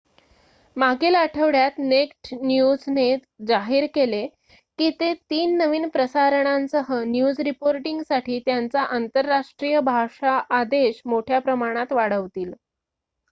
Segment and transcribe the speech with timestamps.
[0.75, 3.03] मागील आठवड्यात नेक्ड न्यूजने
[3.47, 4.25] जाहीर केले
[4.79, 12.51] की ते 3 नवीन प्रसारणांसह न्यूज रिपोर्टिंगसाठी त्यांचा आंतरराष्ट्रीय भाषा आदेश मोठ्या प्रमाणात वाढवतील